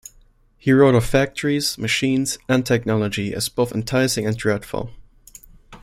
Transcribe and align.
He 0.57 0.71
wrote 0.71 0.95
of 0.95 1.05
factories, 1.05 1.77
machines, 1.77 2.39
and 2.49 2.65
technology 2.65 3.35
as 3.35 3.49
both 3.49 3.71
enticing 3.71 4.25
and 4.25 4.35
dreadful. 4.35 4.89